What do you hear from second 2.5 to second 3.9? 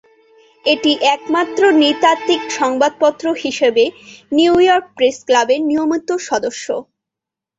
সংবাদপত্র হিসাবে